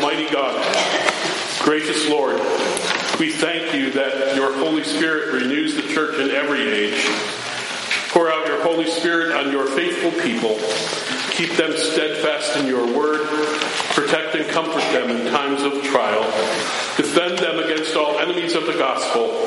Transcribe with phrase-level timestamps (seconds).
[0.00, 0.54] Almighty God,
[1.60, 2.36] gracious Lord,
[3.20, 7.06] we thank you that your Holy Spirit renews the church in every age.
[8.08, 10.56] Pour out your Holy Spirit on your faithful people.
[11.32, 13.28] Keep them steadfast in your word.
[13.92, 16.24] Protect and comfort them in times of trial.
[16.96, 19.46] Defend them against all enemies of the gospel.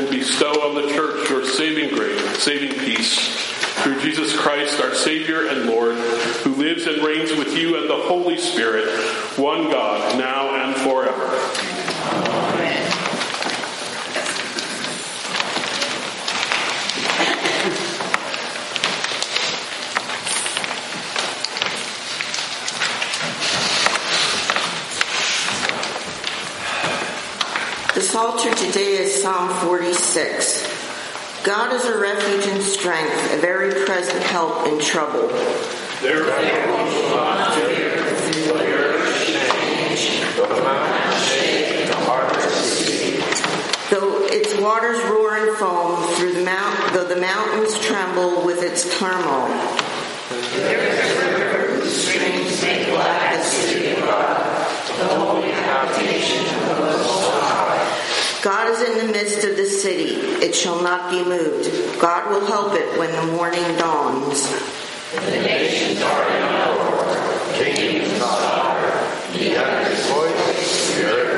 [0.00, 3.59] And bestow on the church your saving grace, saving peace.
[3.82, 7.96] Through Jesus Christ, our Savior and Lord, who lives and reigns with you and the
[7.96, 8.88] Holy Spirit,
[9.38, 11.30] one God, now and forever.
[27.94, 30.59] The Psalter today is Psalm 46.
[31.42, 35.28] God is a refuge and strength, a very present help in trouble.
[43.88, 48.98] Though its waters roar and foam through the mount, though the mountains tremble with its
[48.98, 49.48] turmoil.
[51.88, 54.44] Streams make glad the city of God,
[54.98, 57.69] the holy habitation of the Most High.
[58.42, 62.00] God is in the midst of the city; it shall not be moved.
[62.00, 64.48] God will help it when the morning dawns.
[65.14, 67.16] The nations are in uproar;
[67.54, 69.32] kings totter.
[69.32, 71.30] He utters voice, the earth.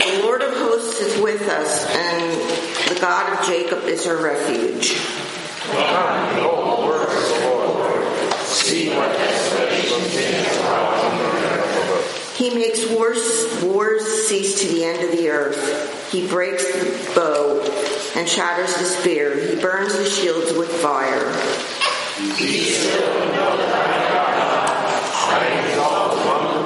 [0.00, 5.00] The Lord of hosts is with us, and the God of Jacob is our refuge.
[12.34, 16.10] He makes wars, wars cease to the end of the earth.
[16.10, 17.60] He breaks the bow
[18.16, 19.38] and shatters the spear.
[19.38, 21.32] He burns the shields with fire.
[22.36, 24.64] Be still and know that I am God.
[25.32, 26.64] I am exalted among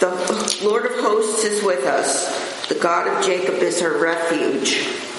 [0.00, 2.68] The Lord of hosts is with us.
[2.68, 5.11] The God of Jacob is our refuge.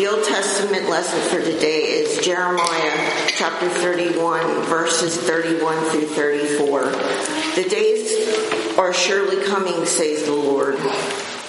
[0.00, 6.84] The Old Testament lesson for today is Jeremiah chapter 31, verses 31 through 34.
[7.54, 10.76] The days are surely coming, says the Lord,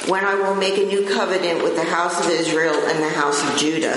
[0.10, 3.42] when I will make a new covenant with the house of Israel and the house
[3.42, 3.96] of Judah.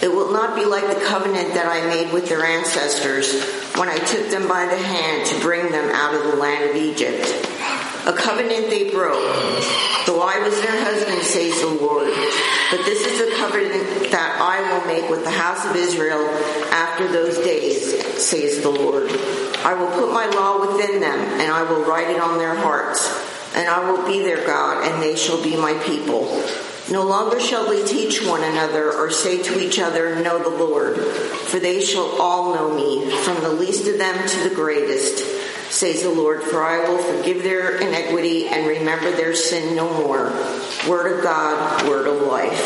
[0.00, 3.38] It will not be like the covenant that I made with their ancestors
[3.76, 6.74] when I took them by the hand to bring them out of the land of
[6.74, 7.20] Egypt.
[8.06, 9.20] A covenant they broke,
[10.06, 12.12] though I was their husband, says the Lord.
[12.74, 16.26] But this is the covenant that I will make with the house of Israel
[16.72, 19.08] after those days, says the Lord.
[19.64, 23.08] I will put my law within them, and I will write it on their hearts.
[23.54, 26.24] And I will be their God, and they shall be my people.
[26.90, 30.96] No longer shall they teach one another or say to each other, Know the Lord,
[30.96, 35.22] for they shall all know me, from the least of them to the greatest,
[35.74, 40.32] says the Lord, for I will forgive their iniquity and remember their sin no more.
[40.88, 42.60] Word of God, word of life.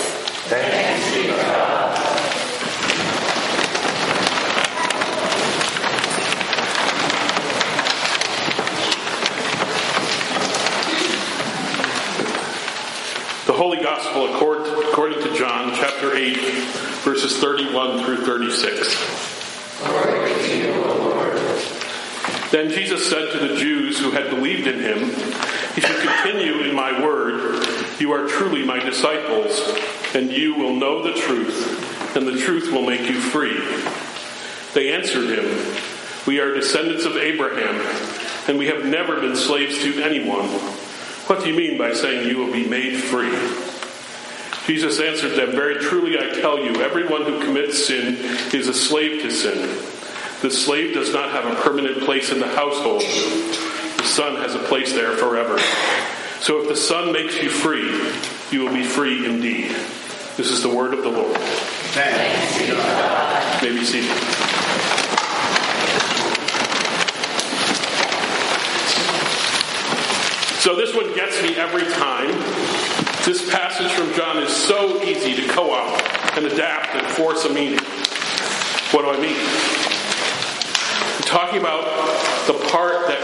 [0.49, 1.97] Thanks be to God.
[13.47, 16.37] The Holy Gospel according to John chapter 8,
[17.05, 21.08] verses 31 through 36.
[22.51, 25.11] Then Jesus said to the Jews who had believed in him,
[25.77, 27.67] If you continue in my word,
[28.01, 29.61] you are truly my disciples,
[30.15, 33.61] and you will know the truth, and the truth will make you free.
[34.73, 35.77] They answered him,
[36.27, 37.75] We are descendants of Abraham,
[38.49, 40.49] and we have never been slaves to anyone.
[41.29, 43.37] What do you mean by saying you will be made free?
[44.67, 48.17] Jesus answered them, Very truly I tell you, everyone who commits sin
[48.55, 49.98] is a slave to sin.
[50.41, 53.03] The slave does not have a permanent place in the household.
[53.03, 55.59] The son has a place there forever.
[56.41, 57.91] So if the son makes you free,
[58.53, 59.73] you will be free indeed.
[60.37, 61.37] This is the word of the Lord.
[61.37, 63.63] Thanks be God.
[63.63, 64.09] May be seated.
[70.61, 72.31] So this one gets me every time.
[73.25, 77.81] This passage from John is so easy to co-opt and adapt and force a meaning.
[78.93, 79.78] What do I mean?
[81.29, 81.85] Talking about
[82.47, 83.21] the part that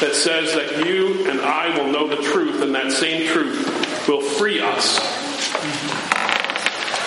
[0.00, 4.20] that says that you and I will know the truth, and that same truth will
[4.20, 4.98] free us.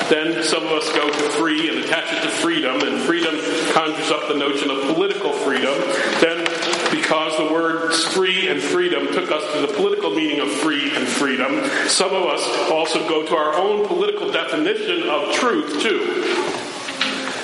[0.09, 3.35] Then some of us go to free and attach it to freedom, and freedom
[3.73, 5.77] conjures up the notion of political freedom.
[6.19, 6.43] Then,
[6.89, 11.07] because the words free and freedom took us to the political meaning of free and
[11.07, 16.47] freedom, some of us also go to our own political definition of truth, too.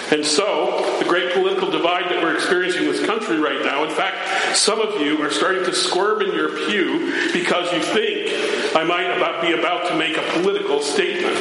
[0.10, 3.84] And so, the great political divide that we're experiencing in this country right now.
[3.84, 8.76] In fact, some of you are starting to squirm in your pew because you think
[8.76, 11.38] I might about, be about to make a political statement.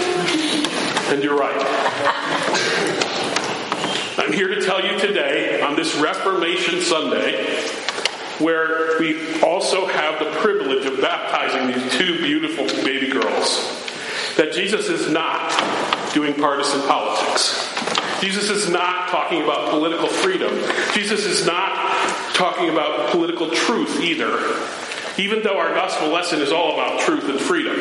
[1.10, 1.56] And you're right.
[4.18, 7.62] I'm here to tell you today, on this Reformation Sunday,
[8.38, 13.86] where we also have the privilege of baptizing these two beautiful baby girls,
[14.36, 15.50] that Jesus is not
[16.12, 17.68] doing partisan politics.
[18.20, 20.52] Jesus is not talking about political freedom.
[20.92, 21.74] Jesus is not
[22.34, 24.38] talking about political truth either,
[25.20, 27.74] even though our gospel lesson is all about truth and freedom.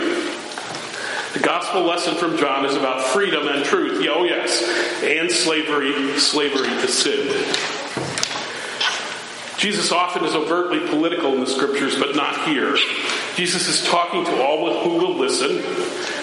[1.34, 4.06] The gospel lesson from John is about freedom and truth.
[4.10, 4.62] Oh, yes.
[5.02, 7.28] And slavery, slavery to sin.
[9.58, 12.76] Jesus often is overtly political in the scriptures, but not here.
[13.36, 15.58] Jesus is talking to all who will listen,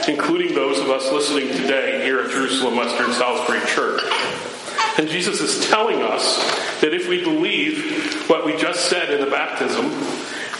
[0.07, 4.03] including those of us listening today here at Jerusalem Western Salisbury Church.
[4.99, 6.39] And Jesus is telling us
[6.81, 9.91] that if we believe what we just said in the baptism,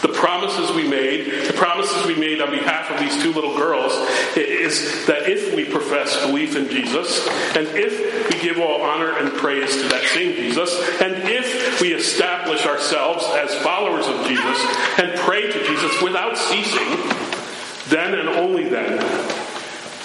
[0.01, 3.91] the promises we made, the promises we made on behalf of these two little girls,
[4.37, 9.33] is that if we profess belief in Jesus, and if we give all honor and
[9.33, 15.19] praise to that same Jesus, and if we establish ourselves as followers of Jesus and
[15.19, 17.28] pray to Jesus without ceasing,
[17.89, 18.99] then and only then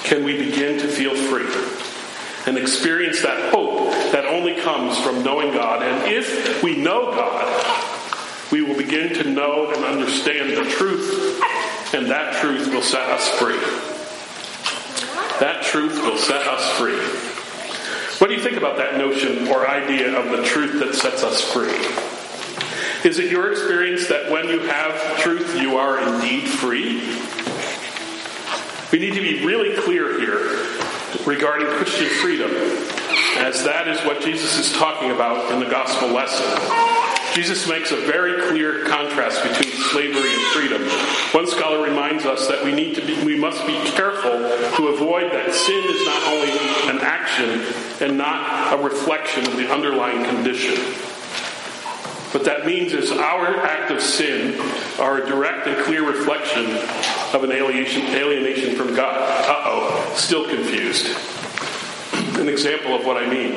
[0.05, 1.47] can we begin to feel free
[2.47, 5.83] and experience that hope that only comes from knowing God.
[5.83, 11.43] And if we know God, we will begin to know and understand the truth,
[11.95, 13.59] and that truth will set us free.
[15.41, 16.99] That truth will set us free.
[18.19, 21.41] What do you think about that notion or idea of the truth that sets us
[21.41, 21.75] free?
[23.09, 27.01] Is it your experience that when you have truth, you are indeed free?
[28.95, 30.69] We need to be really clear here
[31.27, 32.49] regarding Christian freedom,
[33.39, 36.47] as that is what Jesus is talking about in the gospel lesson.
[37.35, 40.83] Jesus makes a very clear contrast between slavery and freedom.
[41.33, 44.31] One scholar reminds us that we need to be, we must be careful
[44.77, 46.53] to avoid that sin is not only
[46.89, 47.63] an action
[48.01, 50.77] and not a reflection of the underlying condition.
[52.31, 54.53] What that means is our act of sin
[54.99, 56.67] are a direct and clear reflection
[57.35, 59.17] of an alienation, from God.
[59.49, 61.17] Uh oh, still confused.
[62.39, 63.53] An example of what I mean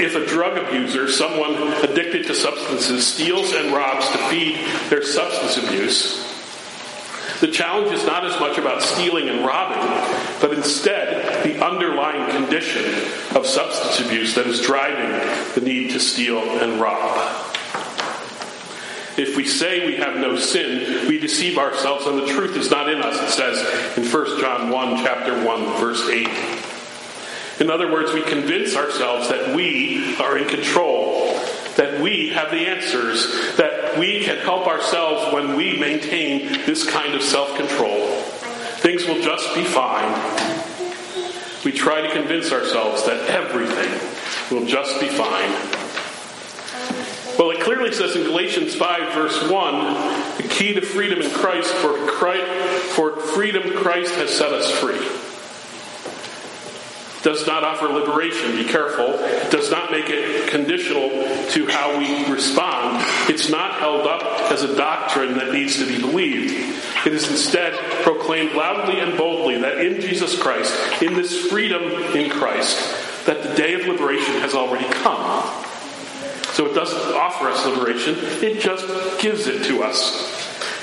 [0.00, 4.56] if a drug abuser, someone addicted to substances, steals and robs to feed
[4.90, 6.24] their substance abuse,
[7.40, 9.78] the challenge is not as much about stealing and robbing,
[10.40, 12.84] but instead the underlying condition
[13.36, 15.10] of substance abuse that is driving
[15.54, 17.47] the need to steal and rob.
[19.18, 22.88] If we say we have no sin, we deceive ourselves and the truth is not
[22.88, 26.28] in us, it says in 1 John 1, chapter 1, verse 8.
[27.60, 31.34] In other words, we convince ourselves that we are in control,
[31.76, 37.14] that we have the answers, that we can help ourselves when we maintain this kind
[37.14, 38.06] of self control.
[38.78, 40.14] Things will just be fine.
[41.64, 45.87] We try to convince ourselves that everything will just be fine.
[47.38, 51.72] Well, it clearly says in Galatians 5, verse 1, the key to freedom in Christ,
[51.74, 52.44] for, Christ,
[52.94, 54.98] for freedom Christ has set us free
[57.22, 58.52] does not offer liberation.
[58.56, 59.18] Be careful.
[59.50, 61.10] Does not make it conditional
[61.50, 63.04] to how we respond.
[63.28, 66.52] It's not held up as a doctrine that needs to be believed.
[67.06, 71.82] It is instead proclaimed loudly and boldly that in Jesus Christ, in this freedom
[72.16, 75.67] in Christ, that the day of liberation has already come.
[76.58, 78.84] So it doesn't offer us liberation, it just
[79.20, 80.26] gives it to us.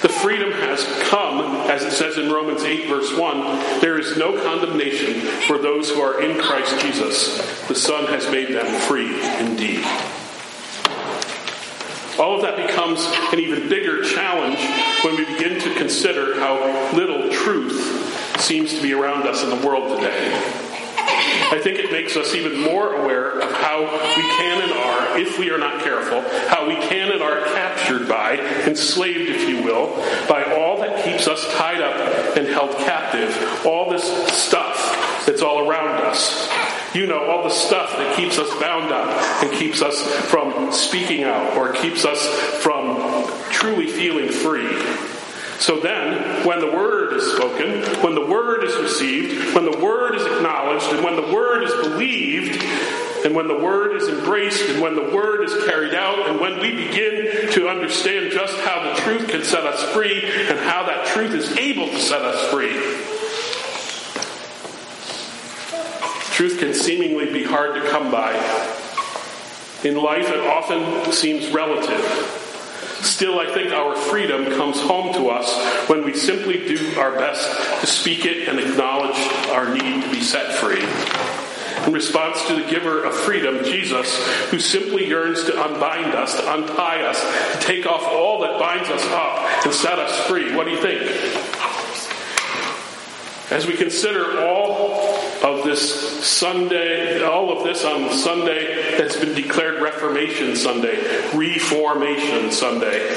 [0.01, 4.41] The freedom has come, as it says in Romans 8, verse 1 there is no
[4.41, 7.67] condemnation for those who are in Christ Jesus.
[7.67, 9.84] The Son has made them free indeed.
[12.17, 14.60] All of that becomes an even bigger challenge
[15.03, 19.67] when we begin to consider how little truth seems to be around us in the
[19.67, 20.64] world today.
[21.51, 25.39] I think it makes us even more aware of how we can and are, if
[25.39, 29.95] we are not careful, how we can and are captured by, enslaved, if you will,
[30.27, 34.03] by all that keeps us tied up and held captive, all this
[34.34, 36.50] stuff that's all around us.
[36.93, 39.10] You know, all the stuff that keeps us bound up
[39.43, 42.25] and keeps us from speaking out or keeps us
[42.62, 44.69] from truly feeling free.
[45.65, 50.13] So then, when the word is spoken, when the word is received, when the word
[50.13, 52.63] is acknowledged, and when the word is believed,
[53.25, 56.60] and when the word is embraced, and when the word is carried out, and when
[56.60, 61.07] we begin to understand just how the truth can set us free, and how that
[61.07, 62.74] truth is able to set us free,
[66.36, 68.34] truth can seemingly be hard to come by.
[69.84, 72.44] In life, it often seems relative.
[73.01, 77.81] Still, I think our freedom comes home to us when we simply do our best
[77.81, 79.17] to speak it and acknowledge
[79.49, 80.83] our need to be set free.
[81.85, 84.17] In response to the giver of freedom, Jesus,
[84.49, 87.21] who simply yearns to unbind us, to untie us,
[87.53, 90.55] to take off all that binds us up and set us free.
[90.55, 91.01] What do you think?
[93.51, 99.83] As we consider all of this Sunday, all of this on Sunday that's been declared
[99.83, 100.97] Reformation Sunday,
[101.31, 103.07] Reformation Sunday,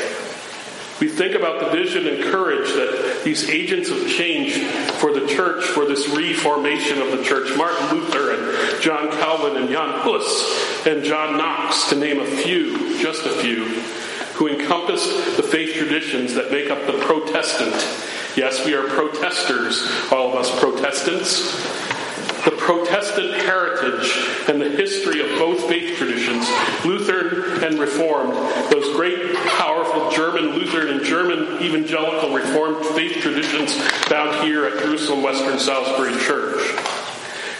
[1.00, 4.58] we think about the vision and courage that these agents of change
[4.96, 9.70] for the church, for this reformation of the church, Martin Luther and John Calvin and
[9.70, 13.64] Jan Hus and John Knox, to name a few, just a few,
[14.34, 17.74] who encompassed the faith traditions that make up the Protestant
[18.38, 21.60] Yes, we are protesters, all of us Protestants.
[22.44, 24.16] The Protestant heritage
[24.48, 26.48] and the history of both faith traditions,
[26.84, 28.34] Lutheran and Reformed,
[28.70, 35.24] those great, powerful German Lutheran and German evangelical Reformed faith traditions found here at Jerusalem
[35.24, 36.60] Western Salisbury Church.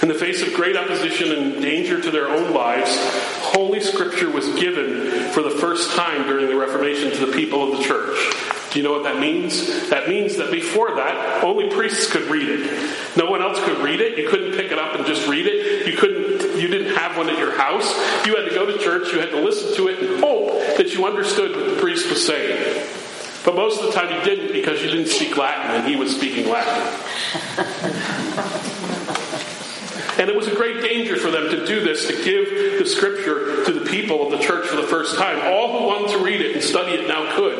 [0.01, 2.97] In the face of great opposition and danger to their own lives,
[3.41, 7.79] Holy Scripture was given for the first time during the Reformation to the people of
[7.79, 8.48] the church.
[8.79, 9.91] You know what that means?
[9.91, 13.17] That means that before that, only priests could read it.
[13.17, 14.17] No one else could read it.
[14.17, 15.89] You couldn't pick it up and just read it.
[15.89, 17.93] You couldn't you didn't have one at your house.
[18.25, 20.95] You had to go to church, you had to listen to it and hope that
[20.95, 22.87] you understood what the priest was saying.
[23.45, 26.15] But most of the time you didn't because you didn't speak Latin and he was
[26.15, 27.01] speaking Latin.
[30.19, 33.65] And it was a great danger for them to do this, to give the scripture
[33.65, 35.41] to the people of the church for the first time.
[35.53, 37.59] All who wanted to read it and study it now could.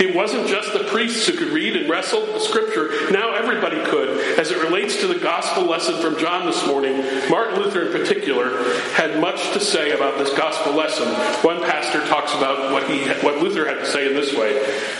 [0.00, 3.10] It wasn't just the priests who could read and wrestle the scripture.
[3.12, 4.38] Now everybody could.
[4.38, 6.96] As it relates to the gospel lesson from John this morning,
[7.30, 11.08] Martin Luther in particular had much to say about this gospel lesson.
[11.44, 14.54] One pastor talks about what he what Luther had to say in this way.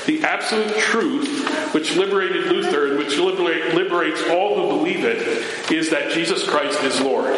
[0.07, 6.13] The absolute truth which liberated Luther and which liberates all who believe it is that
[6.13, 7.37] Jesus Christ is Lord.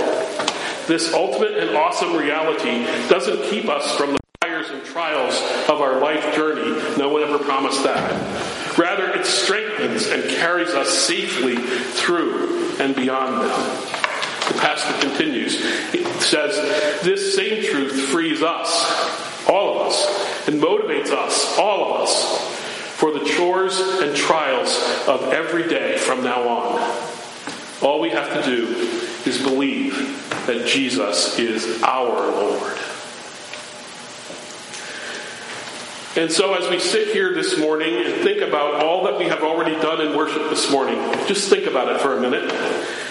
[0.87, 5.35] This ultimate and awesome reality doesn't keep us from the fires and trials
[5.69, 6.71] of our life journey.
[6.99, 8.79] No one ever promised that.
[8.79, 13.95] Rather, it strengthens and carries us safely through and beyond them.
[14.49, 15.57] The pastor continues.
[15.95, 22.03] It says, This same truth frees us, all of us, and motivates us, all of
[22.03, 22.39] us,
[22.97, 24.77] for the chores and trials
[25.09, 27.24] of every day from now on.
[27.85, 28.67] All we have to do
[29.27, 29.95] is believe
[30.47, 32.79] that Jesus is our Lord.
[36.17, 39.43] And so, as we sit here this morning and think about all that we have
[39.43, 42.51] already done in worship this morning, just think about it for a minute.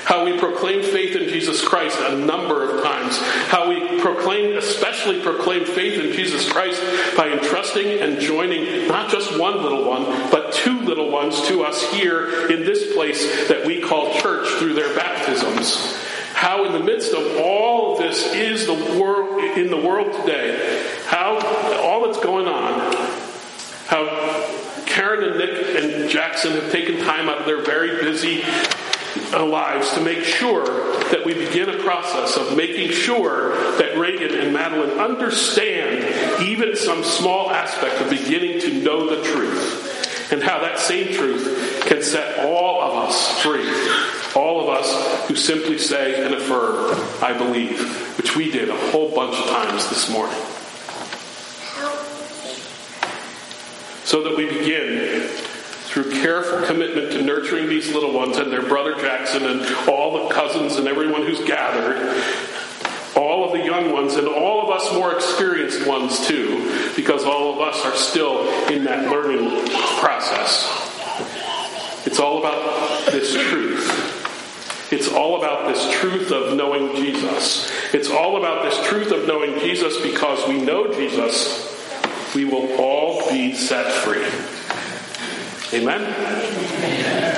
[0.06, 3.18] How we proclaim faith in Jesus Christ a number of times.
[3.48, 6.82] How we proclaim, especially proclaim faith in Jesus Christ
[7.16, 11.82] by entrusting and joining not just one little one, but two little ones to us
[11.94, 15.98] here in this place that we call church through their baptisms
[16.34, 20.84] how in the midst of all of this is the world in the world today,
[21.06, 21.40] how
[21.82, 22.94] all that's going on,
[23.88, 28.44] how Karen and Nick and Jackson have taken time out of their very busy
[29.34, 30.66] lives to make sure
[31.12, 37.04] that we begin a process of making sure that Reagan and Madeline understand even some
[37.04, 42.46] small aspect of beginning to know the truth and how that same truth can set
[42.46, 43.70] all of us free
[44.36, 49.14] all of us who simply say and affirm, I believe, which we did a whole
[49.14, 50.40] bunch of times this morning.
[54.06, 55.13] So that we begin
[55.94, 60.34] through careful commitment to nurturing these little ones and their brother Jackson and all the
[60.34, 62.24] cousins and everyone who's gathered,
[63.16, 67.54] all of the young ones and all of us more experienced ones too, because all
[67.54, 69.68] of us are still in that learning
[70.00, 70.68] process.
[72.08, 74.22] It's all about this truth
[74.94, 77.72] it's all about this truth of knowing Jesus.
[77.96, 81.68] It's all about this truth of knowing Jesus because we know Jesus,
[82.36, 84.24] we will all be set free.
[85.74, 86.02] Amen?
[86.04, 87.32] Amen.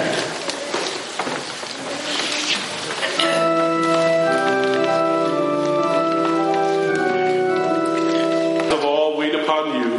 [8.74, 9.96] Of all, wait upon you,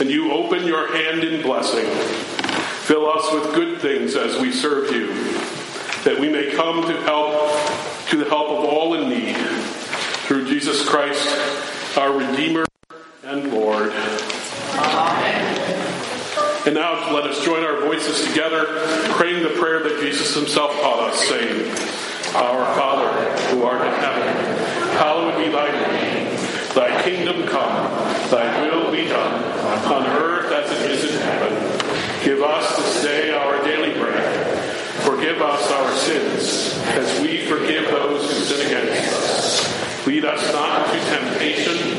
[0.00, 1.86] and you open your hand in blessing.
[2.84, 5.06] Fill us with good things as we serve you
[6.04, 7.32] that we may come to help
[8.10, 9.34] to the help of all in need
[10.26, 11.26] through Jesus Christ,
[11.96, 12.66] our Redeemer
[13.24, 13.92] and Lord.
[16.66, 16.95] Amen.
[17.12, 18.66] Let us join our voices together,
[19.14, 21.70] praying the prayer that Jesus himself taught us, saying,
[22.34, 23.08] Our Father,
[23.48, 24.26] who art in heaven,
[24.98, 26.36] hallowed be thy name.
[26.74, 27.90] Thy kingdom come,
[28.30, 29.44] thy will be done,
[29.84, 31.54] on earth as it is in heaven.
[32.24, 34.58] Give us this day our daily bread.
[35.04, 40.06] Forgive us our sins, as we forgive those who sin against us.
[40.06, 41.95] Lead us not into temptation,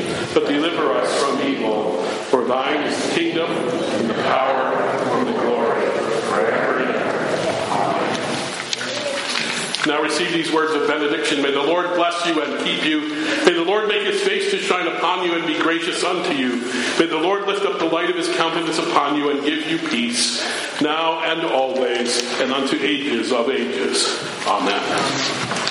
[0.58, 2.02] deliver us from evil.
[2.30, 5.86] For thine is the kingdom, and the power, and the glory,
[6.28, 7.18] forever and ever.
[9.86, 11.40] Now receive these words of benediction.
[11.42, 13.14] May the Lord bless you and keep you.
[13.46, 16.60] May the Lord make his face to shine upon you and be gracious unto you.
[16.98, 19.78] May the Lord lift up the light of his countenance upon you and give you
[19.88, 20.44] peace,
[20.82, 24.20] now and always, and unto ages of ages.
[24.46, 25.67] Amen.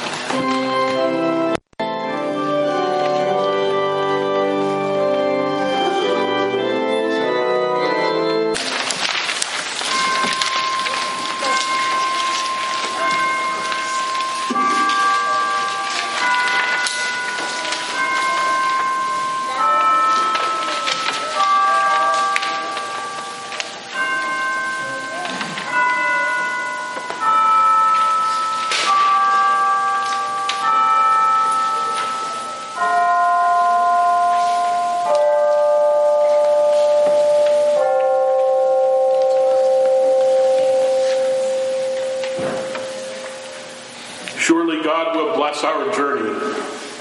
[45.17, 46.29] Will bless our journey.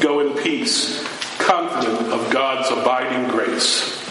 [0.01, 1.05] Go in peace,
[1.39, 4.03] confident of God's abiding grace.